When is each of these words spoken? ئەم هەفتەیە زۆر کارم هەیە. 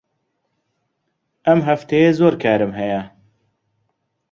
ئەم 1.47 1.59
هەفتەیە 1.69 2.11
زۆر 2.19 2.33
کارم 2.43 2.71
هەیە. 2.79 3.01